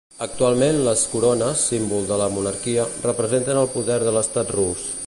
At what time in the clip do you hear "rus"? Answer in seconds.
4.61-4.91